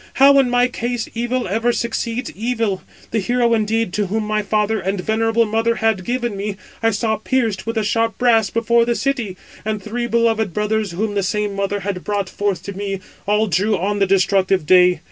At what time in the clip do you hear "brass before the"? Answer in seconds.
8.17-8.95